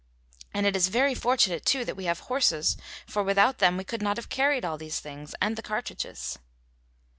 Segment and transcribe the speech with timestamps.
[0.51, 4.01] And it is very fortunate too that we have horses for without them we could
[4.01, 6.39] not have carried all these things and the cartridges."